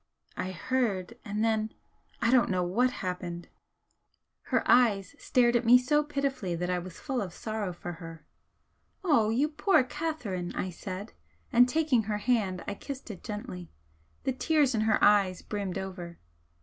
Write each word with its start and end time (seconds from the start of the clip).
I 0.35 0.49
heard, 0.51 1.19
and 1.23 1.45
then 1.45 1.73
I 2.23 2.31
don't 2.31 2.49
know 2.49 2.63
what 2.63 2.89
happened." 3.05 3.49
Her 4.45 4.63
eyes 4.65 5.13
stared 5.19 5.55
at 5.55 5.63
me 5.63 5.77
so 5.77 6.03
pitifully 6.03 6.55
that 6.55 6.71
I 6.71 6.79
was 6.79 6.99
full 6.99 7.21
of 7.21 7.35
sorrow 7.35 7.71
for 7.71 7.91
her. 7.91 8.25
"Oh, 9.03 9.29
you 9.29 9.47
poor 9.47 9.83
Catherine!" 9.83 10.55
I 10.55 10.71
said, 10.71 11.13
and 11.53 11.69
taking 11.69 12.01
her 12.05 12.17
hand, 12.17 12.63
I 12.67 12.73
kissed 12.73 13.11
it 13.11 13.23
gently. 13.23 13.69
The 14.23 14.33
tears 14.33 14.73
in 14.73 14.81
her 14.81 14.97
eyes 15.03 15.43
brimmed 15.43 15.77
over. 15.77 16.17